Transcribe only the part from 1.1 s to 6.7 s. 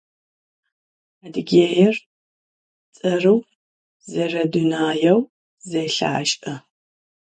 Adıgêir ts'erı'u, zeredunaêu zelhaş'e.